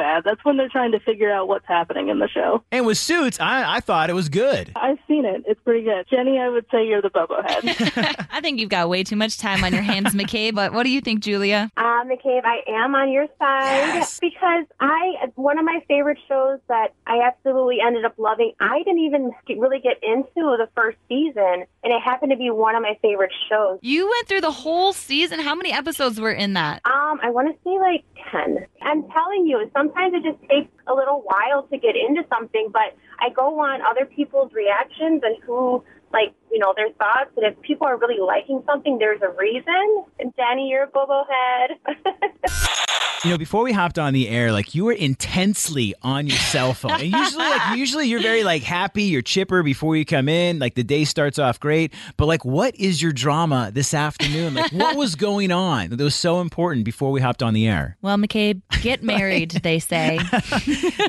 Bad. 0.00 0.24
That's 0.24 0.42
when 0.44 0.56
they're 0.56 0.68
trying 0.68 0.92
to 0.92 1.00
figure 1.00 1.30
out 1.30 1.46
what's 1.48 1.66
happening 1.66 2.08
in 2.08 2.18
the 2.18 2.28
show. 2.28 2.62
And 2.72 2.86
with 2.86 2.96
Suits, 2.98 3.38
I, 3.38 3.76
I 3.76 3.80
thought 3.80 4.08
it 4.08 4.14
was 4.14 4.28
good. 4.30 4.72
I've 4.76 4.98
seen 5.06 5.24
it. 5.26 5.44
It's 5.46 5.60
pretty 5.62 5.84
good. 5.84 6.06
Jenny, 6.10 6.38
I 6.38 6.48
would 6.48 6.64
say 6.72 6.86
you're 6.86 7.02
the 7.02 7.10
Bobo 7.10 7.42
head. 7.42 8.26
I 8.30 8.40
think 8.40 8.58
you've 8.60 8.70
got 8.70 8.88
way 8.88 9.04
too 9.04 9.16
much 9.16 9.36
time 9.38 9.62
on 9.64 9.72
your 9.72 9.82
hands, 9.82 10.14
McCabe, 10.14 10.54
but 10.54 10.72
what 10.72 10.84
do 10.84 10.90
you 10.90 11.00
think, 11.00 11.20
Julia? 11.20 11.70
Uh, 11.76 12.04
McCabe, 12.04 12.44
I 12.44 12.60
am 12.68 12.94
on 12.94 13.10
your 13.12 13.26
side 13.38 13.94
Yes. 13.94 14.18
because 14.20 14.64
I 14.80 15.12
one 15.36 15.58
of 15.58 15.64
my 15.64 15.80
favorite 15.88 16.18
shows 16.28 16.58
that 16.68 16.94
I 17.06 17.20
absolutely 17.26 17.78
ended 17.84 18.04
up 18.04 18.14
loving. 18.18 18.52
I 18.60 18.78
didn't 18.78 19.00
even 19.00 19.32
get, 19.46 19.58
really 19.58 19.80
get 19.80 19.98
into 20.02 20.26
the 20.36 20.68
first 20.74 20.96
season, 21.08 21.64
and 21.84 21.92
it 21.92 22.00
happened 22.02 22.30
to 22.32 22.36
be 22.38 22.50
one 22.50 22.74
of 22.74 22.82
my 22.82 22.98
favorite 23.02 23.32
shows. 23.48 23.78
You 23.82 24.08
went 24.08 24.28
through 24.28 24.40
the 24.40 24.50
whole 24.50 24.92
season. 24.92 25.40
How 25.40 25.54
many 25.54 25.72
episodes 25.72 26.20
were 26.20 26.32
in 26.32 26.54
that? 26.54 26.80
Um, 26.84 27.18
I 27.22 27.30
want 27.30 27.48
to 27.54 27.58
say 27.64 27.78
like 27.78 28.04
ten. 28.30 28.66
I'm 28.90 29.08
telling 29.10 29.46
you, 29.46 29.70
sometimes 29.72 30.14
it 30.14 30.24
just 30.24 30.42
takes 30.50 30.68
a 30.88 30.94
little 30.94 31.22
while 31.22 31.62
to 31.70 31.78
get 31.78 31.94
into 31.94 32.22
something, 32.28 32.70
but 32.72 32.96
I 33.20 33.30
go 33.30 33.60
on 33.60 33.80
other 33.82 34.04
people's 34.04 34.52
reactions 34.52 35.22
and 35.22 35.36
who 35.44 35.84
like 36.12 36.34
you 36.50 36.58
know 36.58 36.72
their 36.76 36.90
thoughts 36.92 37.30
and 37.36 37.46
if 37.46 37.60
people 37.62 37.86
are 37.86 37.96
really 37.96 38.20
liking 38.20 38.62
something 38.66 38.98
there's 38.98 39.20
a 39.22 39.30
reason 39.38 40.04
and 40.18 40.34
danny 40.36 40.68
you're 40.68 40.84
a 40.84 40.88
bobo 40.88 41.24
head 41.28 41.96
You 43.22 43.32
know, 43.32 43.36
before 43.36 43.62
we 43.64 43.72
hopped 43.72 43.98
on 43.98 44.14
the 44.14 44.30
air, 44.30 44.50
like 44.50 44.74
you 44.74 44.86
were 44.86 44.94
intensely 44.94 45.94
on 46.00 46.26
your 46.26 46.38
cell 46.38 46.72
phone. 46.72 46.92
And 46.92 47.02
usually, 47.12 47.44
like 47.44 47.76
usually, 47.76 48.08
you're 48.08 48.22
very 48.22 48.44
like 48.44 48.62
happy, 48.62 49.02
you're 49.02 49.20
chipper 49.20 49.62
before 49.62 49.94
you 49.94 50.06
come 50.06 50.26
in. 50.26 50.58
Like 50.58 50.74
the 50.74 50.82
day 50.82 51.04
starts 51.04 51.38
off 51.38 51.60
great. 51.60 51.92
But 52.16 52.26
like, 52.26 52.46
what 52.46 52.74
is 52.76 53.02
your 53.02 53.12
drama 53.12 53.72
this 53.74 53.92
afternoon? 53.92 54.54
Like, 54.54 54.72
what 54.72 54.96
was 54.96 55.16
going 55.16 55.52
on 55.52 55.90
that 55.90 56.00
was 56.02 56.14
so 56.14 56.40
important 56.40 56.86
before 56.86 57.10
we 57.10 57.20
hopped 57.20 57.42
on 57.42 57.52
the 57.52 57.68
air? 57.68 57.98
Well, 58.00 58.16
McCabe, 58.16 58.62
get 58.80 59.02
married, 59.02 59.50
they 59.50 59.80
say. 59.80 60.18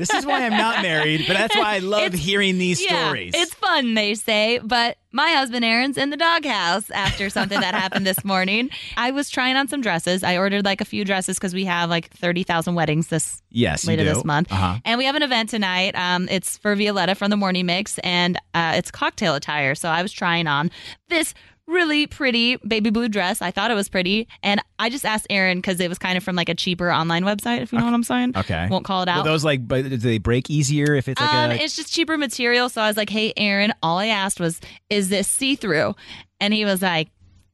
This 0.01 0.09
is 0.13 0.25
why 0.25 0.43
I'm 0.45 0.57
not 0.57 0.81
married, 0.81 1.25
but 1.27 1.37
that's 1.37 1.55
why 1.55 1.75
I 1.75 1.79
love 1.79 2.01
It's- 2.01 2.19
hearing 2.19 2.57
these 2.57 2.81
yeah, 2.81 3.05
stories. 3.05 3.33
It's 3.35 3.53
fun, 3.53 3.93
they 3.93 4.15
say, 4.15 4.59
but 4.63 4.97
my 5.11 5.31
husband 5.31 5.65
Aaron's 5.65 5.97
in 5.97 6.09
the 6.09 6.17
doghouse 6.17 6.89
after 6.91 7.29
something 7.29 7.59
that 7.59 7.73
happened 7.73 8.05
this 8.05 8.23
morning. 8.23 8.69
I 8.97 9.11
was 9.11 9.29
trying 9.29 9.55
on 9.55 9.67
some 9.67 9.81
dresses. 9.81 10.23
I 10.23 10.37
ordered 10.37 10.65
like 10.65 10.81
a 10.81 10.85
few 10.85 11.03
dresses 11.03 11.37
because 11.37 11.53
we 11.53 11.65
have 11.65 11.89
like 11.89 12.09
30,000 12.11 12.75
weddings 12.75 13.07
this 13.07 13.41
yes, 13.49 13.85
later 13.85 14.03
this 14.03 14.23
month. 14.23 14.51
Uh-huh. 14.51 14.77
And 14.85 14.97
we 14.97 15.05
have 15.05 15.15
an 15.15 15.23
event 15.23 15.49
tonight. 15.49 15.95
Um, 15.95 16.27
it's 16.29 16.57
for 16.57 16.75
Violetta 16.75 17.15
from 17.15 17.29
the 17.29 17.37
Morning 17.37 17.65
Mix, 17.65 17.99
and 17.99 18.37
uh, 18.53 18.73
it's 18.75 18.91
cocktail 18.91 19.35
attire. 19.35 19.75
So 19.75 19.89
I 19.89 20.01
was 20.01 20.11
trying 20.11 20.47
on 20.47 20.71
this 21.09 21.33
really 21.71 22.07
pretty 22.07 22.57
baby 22.57 22.89
blue 22.89 23.09
dress. 23.09 23.41
I 23.41 23.51
thought 23.51 23.71
it 23.71 23.75
was 23.75 23.89
pretty, 23.89 24.27
and 24.43 24.61
I 24.77 24.89
just 24.89 25.05
asked 25.05 25.27
Aaron 25.29 25.57
because 25.59 25.79
it 25.79 25.89
was 25.89 25.97
kind 25.97 26.17
of 26.17 26.23
from 26.23 26.35
like 26.35 26.49
a 26.49 26.55
cheaper 26.55 26.91
online 26.91 27.23
website. 27.23 27.61
If 27.61 27.71
you 27.71 27.79
know 27.79 27.85
what 27.85 27.93
I'm 27.93 28.03
saying. 28.03 28.33
Okay. 28.35 28.67
Won't 28.69 28.85
call 28.85 29.03
it 29.03 29.09
out. 29.09 29.23
those 29.25 29.43
like, 29.43 29.67
but 29.67 29.83
do 29.83 29.97
they 29.97 30.17
break 30.17 30.49
easier 30.49 30.95
if 30.95 31.07
it's 31.07 31.19
like 31.19 31.33
um, 31.33 31.51
a? 31.51 31.55
it's 31.55 31.75
just 31.75 31.93
cheaper 31.93 32.17
material. 32.17 32.69
So 32.69 32.81
I 32.81 32.87
was 32.87 32.97
like, 32.97 33.09
"Hey, 33.09 33.33
Aaron, 33.37 33.73
all 33.81 33.97
I 33.97 34.07
asked 34.07 34.39
was, 34.39 34.59
is 34.89 35.09
this 35.09 35.27
see 35.27 35.55
through?" 35.55 35.95
And 36.39 36.53
he 36.53 36.65
was 36.65 36.81
like, 36.81 37.09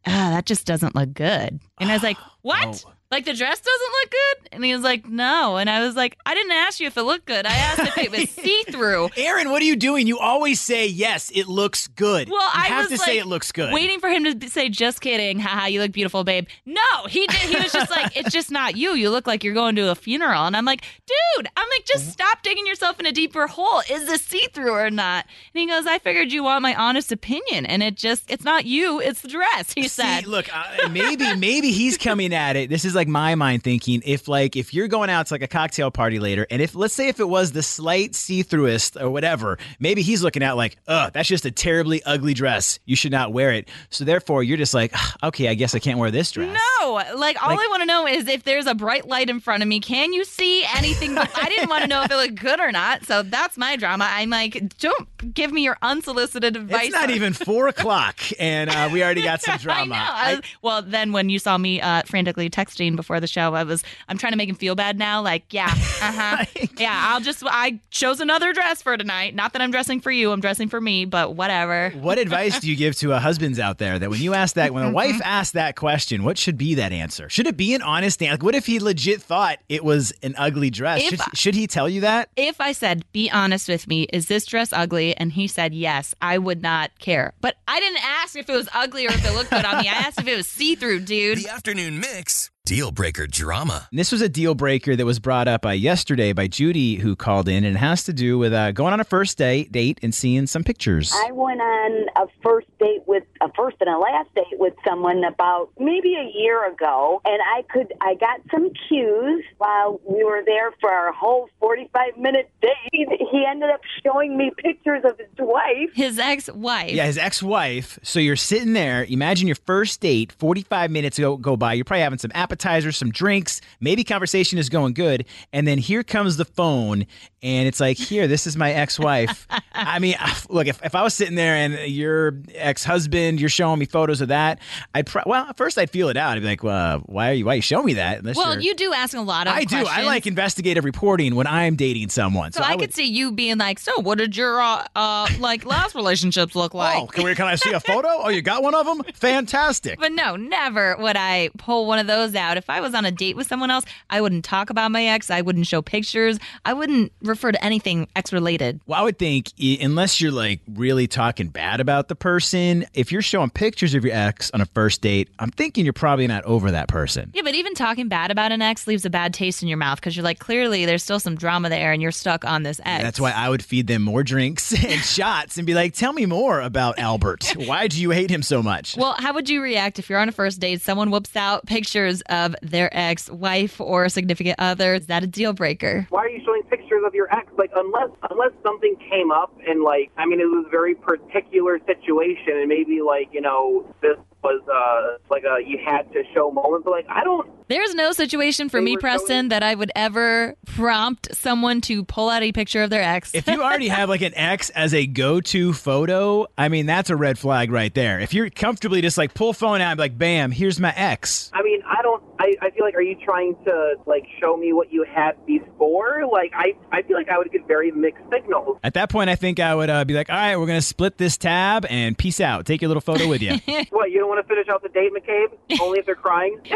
"Ah, 0.05 0.31
that 0.31 0.45
just 0.45 0.65
doesn't 0.65 0.95
look 0.95 1.13
good." 1.13 1.59
And 1.79 1.89
I 1.89 1.93
was 1.93 2.03
like, 2.03 2.17
"What?" 2.41 2.83
Oh, 2.85 2.91
Like 3.09 3.23
the 3.25 3.33
dress 3.33 3.59
doesn't 3.61 3.91
look 4.01 4.11
good? 4.11 4.49
And 4.51 4.65
he 4.65 4.73
was 4.73 4.83
like, 4.83 5.07
no. 5.07 5.55
And 5.57 5.69
I 5.69 5.79
was 5.85 5.95
like, 5.95 6.17
I 6.25 6.33
didn't 6.35 6.51
ask 6.51 6.79
you 6.81 6.87
if 6.87 6.97
it 6.97 7.03
looked 7.03 7.25
good. 7.25 7.45
I 7.45 7.53
asked 7.53 7.79
if 7.79 7.97
it 7.97 8.11
was 8.11 8.29
see 8.43 8.63
through. 8.69 9.09
Aaron, 9.15 9.49
what 9.49 9.61
are 9.61 9.65
you 9.65 9.77
doing? 9.77 10.07
You 10.07 10.19
always 10.19 10.59
say 10.59 10.87
yes, 10.87 11.31
it 11.33 11.47
looks 11.47 11.87
good. 11.87 12.29
Well, 12.29 12.41
you 12.41 12.61
I 12.61 12.65
have 12.67 12.89
was 12.89 12.99
to 12.99 13.05
say 13.05 13.17
it 13.17 13.25
looks 13.25 13.51
good. 13.53 13.73
Waiting 13.73 13.99
for 14.01 14.09
him 14.09 14.39
to 14.39 14.49
say, 14.49 14.67
"Just 14.67 14.99
kidding, 14.99 15.39
haha, 15.39 15.67
you 15.67 15.79
look 15.79 15.93
beautiful, 15.93 16.23
babe." 16.25 16.47
No, 16.65 16.81
he 17.09 17.25
did. 17.27 17.39
He 17.39 17.55
was 17.55 17.71
just 17.71 17.89
like, 17.89 18.15
"It's 18.17 18.31
just 18.31 18.51
not 18.51 18.75
you. 18.75 18.91
You 18.93 19.09
look 19.09 19.25
like 19.25 19.43
you're 19.43 19.53
going 19.53 19.75
to 19.77 19.89
a 19.89 19.95
funeral." 19.95 20.43
And 20.45 20.57
I'm 20.57 20.65
like, 20.65 20.81
"Dude, 21.05 21.47
I'm 21.55 21.69
like, 21.69 21.85
just 21.85 22.11
stop 22.11 22.43
digging 22.43 22.67
yourself 22.67 22.99
in 22.99 23.05
a 23.05 23.11
deeper 23.13 23.47
hole. 23.47 23.81
Is 23.89 24.05
this 24.07 24.21
see 24.21 24.47
through 24.53 24.73
or 24.73 24.89
not?" 24.89 25.25
And 25.53 25.61
he 25.61 25.67
goes, 25.67 25.85
"I 25.87 25.99
figured 25.99 26.31
you 26.33 26.43
want 26.43 26.61
my 26.61 26.75
honest 26.75 27.11
opinion, 27.13 27.65
and 27.65 27.81
it 27.81 27.95
just, 27.95 28.29
it's 28.29 28.43
not 28.43 28.65
you, 28.65 28.99
it's 28.99 29.21
the 29.21 29.29
dress." 29.29 29.71
He 29.73 29.83
See, 29.83 29.87
said. 29.87 30.27
look, 30.27 30.53
uh, 30.53 30.89
maybe 30.89 31.33
maybe 31.37 31.71
he's 31.71 31.97
coming 31.97 32.33
at 32.33 32.55
it. 32.57 32.69
This 32.69 32.83
is 32.83 32.96
like 32.97 33.07
my 33.07 33.35
mind 33.35 33.63
thinking. 33.63 34.01
If 34.05 34.27
like 34.27 34.57
if 34.57 34.73
you're 34.73 34.89
going 34.89 35.09
out 35.09 35.27
to 35.27 35.33
like 35.33 35.41
a 35.41 35.47
cocktail 35.47 35.89
party 35.89 36.19
later, 36.19 36.45
and 36.51 36.61
if 36.61 36.75
let's 36.75 36.93
say 36.93 37.07
if 37.07 37.21
it 37.21 37.29
was 37.29 37.53
the 37.53 37.63
slight 37.63 38.13
see-throughest 38.15 38.99
or 39.01 39.09
whatever, 39.09 39.57
maybe 39.79 40.01
he's 40.01 40.21
looking 40.21 40.43
at 40.43 40.57
like, 40.57 40.75
ugh, 40.89 41.11
that's 41.13 41.29
just 41.29 41.45
a 41.45 41.51
terribly 41.51 42.03
ugly 42.03 42.33
dress. 42.33 42.79
You 42.85 42.95
should 42.97 43.11
not 43.13 43.31
wear 43.31 43.53
it. 43.53 43.69
So 43.89 44.03
therefore, 44.03 44.43
you're 44.43 44.57
just 44.57 44.73
like, 44.73 44.91
"Ah, 44.93 45.15
okay, 45.27 45.47
I 45.47 45.53
guess 45.53 45.73
I 45.75 45.79
can't 45.79 45.97
wear 45.99 46.11
this 46.11 46.31
dress. 46.31 46.57
No, 46.81 46.91
like 47.15 47.41
all 47.41 47.49
Like- 47.55 47.59
I 47.59 47.67
want 47.69 47.81
to 47.81 47.85
know 47.85 48.05
is 48.07 48.27
if 48.27 48.43
there's 48.43 48.65
a 48.67 48.75
bright 48.75 49.07
light 49.07 49.29
in 49.29 49.39
front 49.39 49.63
of 49.63 49.69
me, 49.69 49.79
can 49.79 50.11
you 50.11 50.25
see 50.25 50.65
anything? 50.75 51.17
I 51.17 51.45
didn't 51.49 51.69
want 51.69 51.83
to 51.83 51.87
know 51.87 52.01
if 52.03 52.11
it 52.11 52.15
looked 52.15 52.35
good 52.35 52.59
or 52.59 52.71
not. 52.71 53.05
So 53.05 53.23
that's 53.23 53.57
my 53.57 53.75
drama. 53.75 54.07
I'm 54.09 54.29
like, 54.29 54.77
don't 54.79 55.33
give 55.33 55.51
me 55.51 55.63
your 55.63 55.77
unsolicited 55.81 56.55
advice. 56.55 56.85
It's 56.87 56.93
not 56.93 57.09
even 57.09 57.33
four 57.47 57.67
o'clock, 57.67 58.19
and 58.39 58.69
uh, 58.69 58.89
we 58.91 59.03
already 59.03 59.21
got 59.21 59.41
some 59.41 59.53
I 59.55 59.57
drama. 59.57 59.95
know. 59.95 59.95
I 60.01 60.41
well, 60.61 60.81
then 60.81 61.11
when 61.11 61.29
you 61.29 61.39
saw 61.39 61.57
me 61.57 61.81
uh, 61.81 62.01
frantically 62.05 62.49
texting 62.49 62.86
before 62.95 63.19
the 63.19 63.27
show, 63.27 63.53
I 63.53 63.63
was 63.63 63.83
I'm 64.07 64.17
trying 64.17 64.33
to 64.33 64.37
make 64.37 64.49
him 64.49 64.55
feel 64.55 64.75
bad 64.75 64.97
now. 64.97 65.21
Like, 65.21 65.53
yeah, 65.53 65.65
uh 66.01 66.11
huh, 66.11 66.45
yeah. 66.77 67.09
I'll 67.11 67.21
just 67.21 67.43
I 67.45 67.79
chose 67.91 68.19
another 68.19 68.53
dress 68.53 68.81
for 68.81 68.95
tonight. 68.97 69.35
Not 69.35 69.53
that 69.53 69.61
I'm 69.61 69.71
dressing 69.71 69.99
for 69.99 70.11
you. 70.11 70.31
I'm 70.31 70.41
dressing 70.41 70.69
for 70.69 70.79
me. 70.79 71.05
But 71.05 71.35
whatever. 71.35 71.91
What 71.91 72.17
advice 72.17 72.59
do 72.59 72.69
you 72.69 72.75
give 72.75 72.95
to 72.97 73.13
uh, 73.13 73.19
husbands 73.19 73.59
out 73.59 73.77
there 73.77 73.97
that 73.99 74.09
when 74.09 74.21
you 74.21 74.33
ask 74.33 74.55
that, 74.55 74.73
when 74.73 74.83
a 74.85 74.91
wife 74.91 75.19
asks 75.23 75.53
that 75.53 75.75
question, 75.75 76.23
what 76.23 76.37
should 76.37 76.57
be 76.57 76.75
that 76.75 76.91
answer? 76.91 77.29
Should 77.29 77.47
it 77.47 77.57
be 77.57 77.73
an 77.73 77.81
honest 77.81 78.21
answer? 78.21 78.33
Like, 78.33 78.43
what 78.43 78.55
if 78.55 78.65
he 78.65 78.79
legit 78.79 79.21
thought 79.21 79.59
it 79.69 79.83
was 79.83 80.13
an 80.23 80.35
ugly 80.37 80.69
dress? 80.69 81.01
If- 81.03 81.09
Should, 81.09 81.37
should 81.37 81.55
he 81.55 81.67
tell 81.67 81.89
you 81.89 82.01
that? 82.01 82.29
If 82.35 82.61
I 82.61 82.71
said, 82.71 83.03
"Be 83.11 83.29
honest 83.31 83.67
with 83.67 83.87
me, 83.87 84.03
is 84.13 84.27
this 84.27 84.45
dress 84.45 84.71
ugly?" 84.73 85.15
and 85.17 85.31
he 85.31 85.47
said 85.47 85.73
yes, 85.73 86.13
I 86.21 86.37
would 86.37 86.61
not 86.61 86.97
care. 86.99 87.33
But 87.41 87.55
I 87.67 87.79
didn't 87.79 88.03
ask 88.03 88.35
if 88.37 88.49
it 88.49 88.53
was 88.55 88.69
ugly 88.73 89.05
or 89.07 89.09
if 89.11 89.25
it 89.25 89.33
looked 89.33 89.49
good 89.49 89.65
on 89.65 89.81
me. 89.81 89.87
I 89.89 89.93
asked 89.93 90.19
if 90.19 90.27
it 90.27 90.35
was 90.37 90.47
see-through, 90.47 91.01
dude. 91.01 91.39
The 91.39 91.49
afternoon 91.49 91.99
mix. 91.99 92.51
Deal 92.67 92.91
breaker 92.91 93.27
drama. 93.27 93.87
This 93.93 94.11
was 94.11 94.19
a 94.21 94.27
deal 94.27 94.53
breaker 94.53 94.93
that 94.97 95.05
was 95.05 95.19
brought 95.19 95.47
up 95.47 95.65
uh, 95.65 95.69
yesterday 95.69 96.33
by 96.33 96.47
Judy, 96.47 96.95
who 96.95 97.15
called 97.15 97.47
in, 97.47 97.63
and 97.63 97.77
it 97.77 97.79
has 97.79 98.03
to 98.03 98.11
do 98.11 98.37
with 98.37 98.51
uh, 98.51 98.73
going 98.73 98.91
on 98.91 98.99
a 98.99 99.05
first 99.05 99.37
date, 99.37 99.71
date 99.71 100.01
and 100.03 100.13
seeing 100.13 100.47
some 100.47 100.65
pictures. 100.65 101.13
I 101.15 101.31
went 101.31 101.61
on 101.61 102.07
a 102.17 102.27
first 102.43 102.67
date 102.77 103.03
with 103.07 103.23
a 103.39 103.49
first 103.53 103.77
and 103.79 103.89
a 103.89 103.97
last 103.97 104.35
date 104.35 104.59
with 104.59 104.73
someone 104.85 105.23
about 105.23 105.69
maybe 105.79 106.15
a 106.15 106.29
year 106.37 106.69
ago, 106.69 107.21
and 107.23 107.41
I 107.41 107.63
could 107.71 107.93
I 108.01 108.15
got 108.15 108.41
some 108.51 108.69
cues 108.89 109.45
while 109.59 110.01
we 110.03 110.25
were 110.25 110.41
there 110.45 110.71
for 110.81 110.91
our 110.91 111.13
whole 111.13 111.47
forty 111.61 111.89
five 111.93 112.17
minute 112.17 112.51
date. 112.61 112.73
He, 112.91 113.07
he 113.31 113.45
ended 113.47 113.69
up 113.69 113.79
showing 114.03 114.35
me 114.35 114.51
pictures 114.57 115.03
of 115.05 115.17
his 115.17 115.29
wife. 115.39 115.91
His 115.93 116.19
ex-wife. 116.19 116.91
Yeah, 116.91 117.05
his 117.05 117.17
ex-wife. 117.17 117.97
So 118.03 118.19
you're 118.19 118.35
sitting 118.35 118.73
there. 118.73 119.05
Imagine 119.05 119.47
your 119.47 119.55
first 119.55 120.01
date. 120.01 120.33
Forty-five 120.33 120.91
minutes 120.91 121.17
go 121.17 121.37
go 121.37 121.55
by. 121.55 121.71
You're 121.71 121.85
probably 121.85 122.01
having 122.01 122.19
some 122.19 122.31
appetizers, 122.57 122.97
some 122.97 123.11
drinks. 123.11 123.61
Maybe 123.79 124.03
conversation 124.03 124.57
is 124.57 124.69
going 124.69 124.93
good, 124.93 125.25
and 125.53 125.67
then 125.67 125.77
here 125.77 126.03
comes 126.03 126.37
the 126.37 126.45
phone, 126.45 127.05
and 127.43 127.67
it's 127.67 127.79
like, 127.79 127.97
"Here, 127.97 128.27
this 128.27 128.47
is 128.47 128.57
my 128.57 128.71
ex-wife." 128.71 129.47
I 129.73 129.99
mean, 129.99 130.15
look, 130.49 130.67
if, 130.67 130.83
if 130.83 130.95
I 130.95 131.03
was 131.03 131.13
sitting 131.13 131.35
there 131.35 131.55
and 131.55 131.91
your 131.91 132.39
ex-husband, 132.55 133.39
you're 133.39 133.49
showing 133.49 133.79
me 133.79 133.85
photos 133.85 134.21
of 134.21 134.29
that, 134.29 134.59
I'd 134.95 135.05
pro- 135.05 135.23
well, 135.25 135.51
first 135.55 135.77
I'd 135.77 135.91
feel 135.91 136.09
it 136.09 136.17
out. 136.17 136.35
I'd 136.35 136.41
be 136.41 136.47
like, 136.47 136.63
"Well, 136.63 136.99
why 137.05 137.29
are 137.29 137.33
you 137.33 137.45
why 137.45 137.53
are 137.53 137.55
you 137.57 137.61
showing 137.61 137.85
me 137.85 137.93
that?" 137.93 138.19
Unless 138.19 138.37
Well, 138.37 138.59
you're- 138.59 138.77
do 138.77 138.93
ask 138.93 139.15
a 139.15 139.21
lot 139.21 139.47
of 139.47 139.53
I 139.53 139.63
do. 139.63 139.85
I 139.87 140.03
like 140.03 140.27
investigative 140.27 140.85
reporting 140.85 141.35
when 141.35 141.47
I'm 141.47 141.75
dating 141.75 142.09
someone. 142.09 142.51
So, 142.51 142.61
I, 142.61 142.75
would, 142.75 142.79
could 142.79 142.93
see 142.93 143.05
you 143.05 143.31
being 143.31 143.57
like, 143.57 143.79
"So, 143.79 143.99
what 143.99 144.19
did 144.19 144.37
your 144.37 144.61
uh, 144.61 144.85
uh 144.95 145.27
like 145.39 145.65
last 145.65 145.95
relationships 145.95 146.55
look 146.55 146.73
like?" 146.73 147.01
Oh, 147.01 147.07
can, 147.07 147.23
we, 147.23 147.35
can 147.35 147.47
I 147.47 147.55
see 147.55 147.71
a 147.71 147.79
photo? 147.79 148.07
Oh, 148.09 148.29
you 148.29 148.41
got 148.41 148.63
one 148.63 148.75
of 148.75 148.85
them? 148.85 149.03
Fantastic. 149.15 149.99
But 149.99 150.11
no, 150.11 150.35
never 150.35 150.95
would 150.97 151.17
I 151.17 151.49
pull 151.57 151.87
one 151.87 151.99
of 151.99 152.07
those 152.07 152.35
out. 152.35 152.46
If 152.55 152.69
I 152.69 152.79
was 152.79 152.93
on 152.93 153.03
a 153.03 153.11
date 153.11 153.35
with 153.35 153.47
someone 153.47 153.69
else, 153.69 153.83
I 154.09 154.21
wouldn't 154.21 154.45
talk 154.45 154.69
about 154.69 154.91
my 154.91 155.03
ex. 155.03 155.29
I 155.29 155.41
wouldn't 155.41 155.67
show 155.67 155.81
pictures. 155.81 156.39
I 156.63 156.71
wouldn't 156.71 157.11
refer 157.21 157.51
to 157.51 157.61
anything 157.65 158.07
ex 158.15 158.31
related. 158.31 158.79
Well, 158.85 159.01
I 159.01 159.03
would 159.03 159.19
think, 159.19 159.51
unless 159.59 160.21
you're 160.21 160.31
like 160.31 160.61
really 160.73 161.07
talking 161.07 161.47
bad 161.47 161.81
about 161.81 162.07
the 162.07 162.15
person, 162.15 162.85
if 162.93 163.11
you're 163.11 163.21
showing 163.21 163.49
pictures 163.49 163.93
of 163.95 164.05
your 164.05 164.15
ex 164.15 164.51
on 164.51 164.61
a 164.61 164.65
first 164.67 165.01
date, 165.01 165.29
I'm 165.39 165.51
thinking 165.51 165.83
you're 165.83 165.93
probably 165.93 166.27
not 166.27 166.45
over 166.45 166.71
that 166.71 166.87
person. 166.87 167.31
Yeah, 167.33 167.41
but 167.43 167.55
even 167.55 167.73
talking 167.73 168.07
bad 168.07 168.31
about 168.31 168.51
an 168.51 168.61
ex 168.61 168.87
leaves 168.87 169.03
a 169.03 169.09
bad 169.09 169.33
taste 169.33 169.61
in 169.61 169.67
your 169.67 169.77
mouth 169.77 169.99
because 169.99 170.15
you're 170.15 170.23
like, 170.23 170.39
clearly 170.39 170.85
there's 170.85 171.03
still 171.03 171.19
some 171.19 171.35
drama 171.35 171.69
there 171.69 171.91
and 171.91 172.01
you're 172.01 172.11
stuck 172.11 172.45
on 172.45 172.63
this 172.63 172.79
ex. 172.85 173.03
That's 173.03 173.19
why 173.19 173.31
I 173.31 173.49
would 173.49 173.63
feed 173.63 173.87
them 173.87 174.03
more 174.03 174.23
drinks 174.23 174.71
and 174.85 175.01
shots 175.01 175.57
and 175.57 175.65
be 175.65 175.73
like, 175.73 175.93
tell 175.93 176.13
me 176.13 176.25
more 176.25 176.61
about 176.61 176.99
Albert. 176.99 177.55
Why 177.55 177.87
do 177.87 177.99
you 177.99 178.11
hate 178.11 178.29
him 178.29 178.43
so 178.43 178.61
much? 178.61 178.95
Well, 178.97 179.15
how 179.17 179.33
would 179.33 179.49
you 179.49 179.61
react 179.61 179.99
if 179.99 180.09
you're 180.09 180.19
on 180.19 180.29
a 180.29 180.31
first 180.31 180.59
date, 180.59 180.81
someone 180.81 181.09
whoops 181.09 181.35
out 181.35 181.65
pictures 181.65 182.21
of 182.29 182.55
their 182.61 182.89
ex 182.95 183.29
wife 183.29 183.79
or 183.81 184.09
significant 184.09 184.55
other? 184.59 184.95
Is 184.95 185.07
that 185.07 185.23
a 185.23 185.27
deal 185.27 185.53
breaker? 185.53 186.07
why 186.09 186.25
are 186.25 186.29
you 186.29 186.41
showing 186.45 186.63
pictures 186.63 186.86
of 187.05 187.13
your 187.13 187.33
ex? 187.33 187.51
Like, 187.57 187.71
unless 187.75 188.09
unless 188.29 188.51
something 188.63 188.95
came 189.09 189.31
up 189.31 189.53
and 189.67 189.83
like, 189.83 190.11
I 190.17 190.25
mean, 190.25 190.39
it 190.39 190.45
was 190.45 190.65
a 190.67 190.69
very 190.69 190.95
particular 190.95 191.79
situation, 191.85 192.57
and 192.57 192.67
maybe 192.67 193.01
like 193.01 193.29
you 193.31 193.41
know 193.41 193.85
this 194.01 194.17
was 194.43 194.61
uh 194.71 195.17
like 195.29 195.43
a 195.43 195.57
you 195.65 195.77
had 195.83 196.11
to 196.13 196.23
show 196.33 196.51
moment, 196.51 196.83
but 196.85 196.91
like 196.91 197.05
I 197.09 197.23
don't. 197.23 197.49
There's 197.69 197.93
no 197.95 198.11
situation 198.13 198.69
for 198.69 198.81
me, 198.81 198.95
Preston, 198.95 199.27
showing- 199.27 199.49
that 199.49 199.63
I 199.63 199.75
would 199.75 199.91
ever 199.95 200.55
prompt 200.65 201.35
someone 201.35 201.81
to 201.81 202.05
pull 202.05 202.29
out 202.29 202.41
a 202.43 202.51
picture 202.53 202.81
of 202.81 202.89
their 202.89 203.03
ex. 203.03 203.35
if 203.35 203.47
you 203.47 203.61
already 203.61 203.89
have 203.89 204.07
like 204.07 204.21
an 204.21 204.33
ex 204.35 204.69
as 204.69 204.93
a 204.93 205.05
go-to 205.05 205.73
photo, 205.73 206.47
I 206.57 206.69
mean 206.69 206.85
that's 206.85 207.09
a 207.09 207.15
red 207.15 207.37
flag 207.37 207.71
right 207.71 207.93
there. 207.93 208.19
If 208.19 208.33
you're 208.33 208.49
comfortably 208.49 209.01
just 209.01 209.17
like 209.17 209.33
pull 209.33 209.53
phone 209.53 209.81
out 209.81 209.91
and 209.91 209.97
be 209.97 210.03
like, 210.03 210.17
bam, 210.17 210.51
here's 210.51 210.79
my 210.79 210.93
ex. 210.95 211.51
I 211.53 211.61
mean, 211.63 211.81
I 211.85 212.01
don't. 212.01 212.23
I, 212.39 212.53
I 212.61 212.69
feel 212.71 212.83
like, 212.85 212.95
are 212.95 213.01
you 213.01 213.15
trying 213.23 213.55
to 213.65 213.95
like 214.05 214.25
show 214.39 214.55
me 214.57 214.73
what 214.73 214.91
you 214.93 215.03
had 215.03 215.33
before? 215.45 216.21
Like, 216.31 216.51
I 216.55 216.73
I 216.91 217.01
feel 217.03 217.17
like 217.17 217.29
I 217.29 217.37
would 217.37 217.51
get 217.51 217.67
very 217.67 217.91
mixed 217.91 218.23
signals. 218.31 218.77
At 218.83 218.93
that 218.95 219.09
point, 219.09 219.29
I 219.29 219.35
think 219.35 219.59
I 219.59 219.73
would 219.73 219.89
uh, 219.89 220.05
be 220.05 220.13
like, 220.13 220.29
all 220.29 220.35
right, 220.35 220.55
we're 220.57 220.67
gonna 220.67 220.81
split 220.81 221.17
this 221.17 221.37
tab 221.37 221.85
and 221.89 222.17
peace 222.17 222.39
out. 222.39 222.65
Take 222.65 222.81
your 222.81 222.89
little 222.89 223.01
photo 223.01 223.27
with 223.27 223.41
you. 223.41 223.51
what 223.89 224.11
you 224.11 224.19
don't 224.19 224.29
want 224.29 224.41
to 224.45 224.47
finish 224.47 224.67
out 224.69 224.83
the 224.83 224.89
date, 224.89 225.11
McCabe? 225.13 225.79
Only 225.81 225.99
if 225.99 226.05
they're 226.05 226.15
crying. 226.15 226.59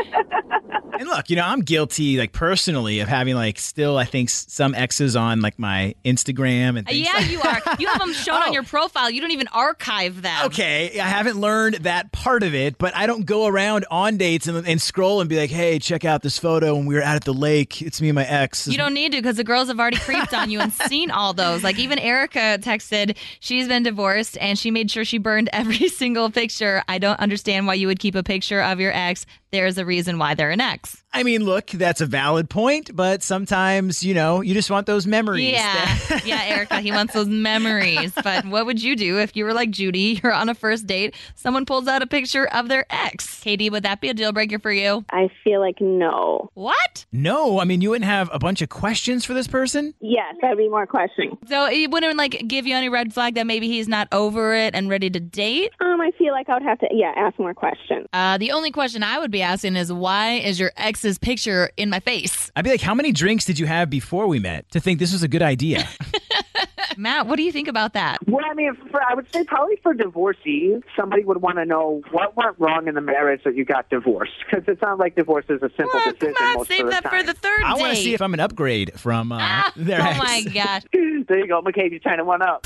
And 0.94 1.10
look, 1.10 1.30
you 1.32 1.36
know, 1.36 1.46
I'm 1.46 1.62
guilty, 1.62 2.18
like 2.18 2.32
personally, 2.32 3.00
of 3.00 3.08
having 3.08 3.34
like 3.34 3.58
still, 3.58 3.98
I 3.98 4.03
think, 4.06 4.30
some 4.30 4.75
exes 4.75 5.15
on 5.15 5.41
like 5.41 5.58
my 5.58 5.96
Instagram 6.06 6.77
and 6.77 6.86
things. 6.88 7.00
yeah, 7.08 7.20
you 7.20 7.41
are. 7.41 7.60
You 7.80 7.88
have 7.88 8.00
them 8.00 8.13
shown 8.13 8.36
Oh. 8.41 8.48
on 8.48 8.53
your 8.53 8.63
profile. 8.63 9.10
You 9.10 9.22
don't 9.22 9.32
even 9.32 9.48
archive 9.48 10.22
them. 10.22 10.46
Okay, 10.48 11.00
I 11.00 11.08
haven't 11.08 11.38
learned 11.39 11.75
that 11.75 12.12
part 12.12 12.44
of 12.44 12.53
it, 12.53 12.77
but 12.77 12.96
I 12.96 13.08
don't 13.08 13.25
go 13.25 13.48
around 13.48 13.86
on 13.89 14.18
dates 14.18 14.48
and, 14.48 14.68
and 14.68 14.80
scroll 14.82 15.22
and 15.22 15.30
be 15.30 15.38
like, 15.38 15.50
"Hey, 15.51 15.79
check 15.79 16.05
out 16.05 16.22
this 16.22 16.39
photo 16.39 16.75
when 16.75 16.86
we 16.86 16.96
were 16.96 17.03
out 17.03 17.15
at 17.15 17.24
the 17.24 17.34
lake. 17.34 17.81
It's 17.81 18.01
me 18.01 18.10
and 18.10 18.15
my 18.15 18.25
ex." 18.25 18.67
You 18.67 18.77
don't 18.77 18.93
need 18.93 19.12
to 19.12 19.17
because 19.20 19.38
the 19.38 19.43
girls 19.43 19.67
have 19.67 19.79
already 19.79 19.98
creeped 19.98 20.34
on 20.34 20.50
you 20.50 20.60
and 20.60 20.74
seen 20.88 21.12
all 21.12 21.34
those. 21.34 21.63
Like 21.63 21.77
even 21.77 22.00
Erica 22.00 22.58
texted, 22.60 23.17
she's 23.39 23.67
been 23.67 23.84
divorced 23.84 24.38
and 24.39 24.58
she 24.58 24.72
made 24.72 24.89
sure 24.89 25.05
she 25.05 25.17
burned 25.17 25.50
every 25.53 25.88
single 25.89 26.29
picture. 26.29 26.84
I 26.88 26.98
don't 26.98 27.20
understand 27.20 27.67
why 27.67 27.75
you 27.75 27.88
would 27.88 28.00
keep 28.00 28.15
a 28.15 28.24
picture 28.24 28.62
of 28.62 28.79
your 28.79 28.93
ex. 28.93 29.25
There's 29.51 29.77
a 29.77 29.86
reason 29.86 30.17
why 30.17 30.34
they're 30.34 30.51
an 30.51 30.62
ex. 30.62 31.00
I 31.13 31.24
mean, 31.24 31.44
look, 31.44 31.68
that's 31.68 32.00
a 32.00 32.06
valid 32.06 32.50
point, 32.50 32.96
but 32.96 33.22
sometimes, 33.22 34.01
you 34.01 34.13
know, 34.13 34.39
you 34.39 34.53
just 34.53 34.72
want 34.72 34.88
those 34.88 35.06
memories. 35.06 35.51
Yeah, 35.51 36.20
yeah, 36.25 36.44
Erica, 36.46 36.80
he 36.80 36.91
wants 36.91 37.13
those 37.13 37.27
memories. 37.27 38.13
But 38.24 38.46
what 38.46 38.65
would 38.65 38.82
you 38.82 38.96
do 38.96 39.20
if 39.20 39.36
you 39.36 39.44
were 39.44 39.53
like 39.53 39.72
Judy? 39.72 40.20
You're 40.24 40.32
on 40.32 40.48
a 40.48 40.56
first 40.56 40.88
date, 40.88 41.15
someone 41.36 41.65
pulls 41.65 41.88
out 41.88 42.01
a 42.01 42.08
picture 42.08 42.48
of 42.48 42.70
their 42.70 42.86
ex. 42.89 43.41
Katie, 43.41 43.70
would 43.70 43.84
that 43.84 44.00
be 44.00 44.10
a 44.10 44.13
deal 44.13 44.32
breaker 44.32 44.58
for 44.58 44.72
you? 44.72 45.03
I 45.12 45.30
feel 45.44 45.60
like 45.60 45.82
no. 45.82 46.50
What? 46.53 47.06
no, 47.12 47.60
I 47.60 47.65
mean, 47.65 47.82
you 47.82 47.89
wouldn't 47.89 48.10
have 48.10 48.30
a 48.32 48.39
bunch 48.39 48.62
of 48.62 48.70
questions 48.70 49.25
for 49.25 49.34
this 49.34 49.48
person. 49.48 49.94
Yes, 50.00 50.36
that'd 50.41 50.58
be 50.58 50.70
more 50.70 50.86
questioning. 50.86 51.38
So 51.48 51.65
it 51.65 51.91
wouldn't 51.91 52.18
like 52.18 52.48
give 52.48 52.65
you 52.65 52.75
any 52.75 52.88
red 52.89 53.13
flag 53.13 53.36
that 53.36 53.46
maybe 53.46 53.68
he's 53.68 53.88
not 53.88 54.08
over 54.12 54.53
it 54.56 54.74
and 54.75 54.89
ready 54.89 55.10
to 55.10 55.20
date? 55.20 55.72
Um, 55.82 56.00
I 56.00 56.12
feel 56.18 56.32
like 56.32 56.48
I 56.50 56.53
would 56.53 56.63
have 56.63 56.80
to, 56.80 56.88
yeah, 56.91 57.12
ask 57.15 57.38
more 57.38 57.53
questions. 57.53 58.08
Uh, 58.13 58.38
the 58.38 58.51
only 58.51 58.72
question 58.72 59.03
I 59.03 59.20
would 59.20 59.32
be 59.32 59.41
asking 59.41 59.75
is 59.75 59.91
why 59.91 60.34
is 60.34 60.60
your 60.60 60.72
ex's 61.01 61.17
picture 61.17 61.72
in 61.77 61.89
my 61.89 62.00
face? 62.00 62.51
I'd 62.55 62.63
be 62.63 62.70
like, 62.70 62.81
"How 62.81 62.93
many 62.93 63.12
drinks 63.12 63.46
did 63.46 63.58
you 63.60 63.65
have 63.65 63.89
before 63.89 64.27
we 64.27 64.39
met 64.39 64.70
to 64.72 64.79
think 64.79 65.00
this 65.00 65.12
was 65.12 65.24
a 65.24 65.27
good 65.27 65.41
idea?" 65.41 65.88
Matt, 66.98 67.25
what 67.25 67.38
do 67.38 67.43
you 67.43 67.51
think 67.53 67.67
about 67.70 67.93
that? 67.93 68.17
Well, 68.27 68.43
I 68.50 68.53
mean, 68.53 68.75
for, 68.91 69.01
I 69.01 69.15
would 69.15 69.25
say 69.34 69.43
probably 69.46 69.77
for 69.81 69.93
divorcees, 69.93 70.81
somebody 70.96 71.24
would 71.24 71.41
want 71.41 71.58
to 71.58 71.65
know 71.65 72.01
what 72.12 72.36
went 72.36 72.60
wrong 72.60 72.88
in 72.88 72.96
the 72.96 73.01
marriage 73.01 73.41
that 73.46 73.55
you 73.55 73.63
got 73.63 73.89
divorced. 73.89 74.34
Because 74.46 74.67
it 74.67 74.79
sounds 74.79 75.00
like 75.00 75.15
divorce 75.15 75.46
is 75.50 75.62
a 75.63 75.70
simple 75.77 75.89
Well, 75.93 76.12
decision 76.12 76.36
come 76.38 76.48
on, 76.50 76.58
most 76.58 76.67
save 76.67 76.79
of 76.81 76.86
the 76.88 76.91
that 76.91 77.03
time. 77.05 77.20
for 77.22 77.25
the 77.25 77.34
third 77.34 77.62
I 77.65 77.75
want 77.75 77.96
to 77.96 78.03
see 78.03 78.13
if 78.13 78.22
I'm 78.22 78.34
an 78.34 78.41
upgrade 78.41 79.00
from 79.00 79.31
uh, 79.31 79.63
their 79.77 80.01
oh 80.01 80.05
ex. 80.05 80.20
my 80.20 80.43
gosh. 80.53 80.81
there 80.91 81.39
you 81.39 81.48
go, 81.48 81.62
McCabe. 81.62 81.91
You're 81.91 82.00
trying 82.01 82.17
to 82.17 82.25
one 82.25 82.41
up. 82.41 82.65